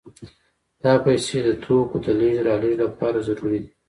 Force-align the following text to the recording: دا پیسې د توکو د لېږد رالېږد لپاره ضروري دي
دا 0.83 0.93
پیسې 1.05 1.37
د 1.47 1.49
توکو 1.63 1.97
د 2.05 2.07
لېږد 2.19 2.45
رالېږد 2.47 2.79
لپاره 2.85 3.17
ضروري 3.27 3.59
دي 3.63 3.71